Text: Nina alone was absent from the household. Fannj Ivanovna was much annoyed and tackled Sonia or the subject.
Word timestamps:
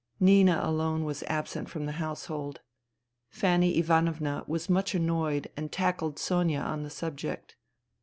Nina 0.19 0.59
alone 0.63 1.03
was 1.03 1.21
absent 1.27 1.69
from 1.69 1.85
the 1.85 1.91
household. 2.01 2.61
Fannj 3.31 3.77
Ivanovna 3.77 4.43
was 4.47 4.67
much 4.67 4.95
annoyed 4.95 5.51
and 5.55 5.71
tackled 5.71 6.17
Sonia 6.17 6.65
or 6.67 6.77
the 6.81 6.89
subject. 6.89 7.55